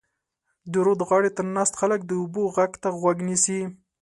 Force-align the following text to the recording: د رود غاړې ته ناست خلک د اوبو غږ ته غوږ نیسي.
د 0.71 0.73
رود 0.85 0.99
غاړې 1.07 1.31
ته 1.37 1.41
ناست 1.55 1.73
خلک 1.81 1.99
د 2.05 2.11
اوبو 2.21 2.43
غږ 2.55 2.71
ته 2.83 2.89
غوږ 2.99 3.17
نیسي. 3.27 3.61